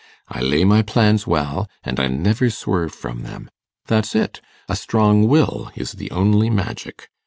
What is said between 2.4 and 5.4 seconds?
swerve from them that's it. A strong